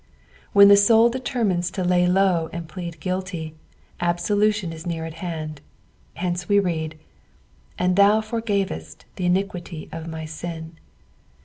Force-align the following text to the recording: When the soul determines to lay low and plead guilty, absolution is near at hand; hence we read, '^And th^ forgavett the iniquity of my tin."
When 0.51 0.67
the 0.67 0.77
soul 0.77 1.09
determines 1.09 1.69
to 1.69 1.83
lay 1.83 2.07
low 2.07 2.49
and 2.51 2.67
plead 2.67 2.99
guilty, 2.99 3.53
absolution 3.99 4.73
is 4.73 4.87
near 4.87 5.05
at 5.05 5.13
hand; 5.21 5.61
hence 6.15 6.49
we 6.49 6.57
read, 6.59 6.97
'^And 7.77 7.93
th^ 7.93 8.23
forgavett 8.27 9.05
the 9.17 9.27
iniquity 9.27 9.89
of 9.91 10.07
my 10.07 10.25
tin." 10.25 10.77